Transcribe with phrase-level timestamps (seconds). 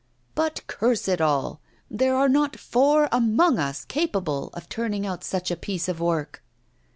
[0.33, 1.61] 'But, curse it all!
[1.87, 6.41] there are not four among us capable of turning out such a piece of work!